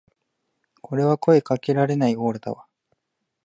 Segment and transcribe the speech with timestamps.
[0.81, 2.65] これは声かけられないオーラだわ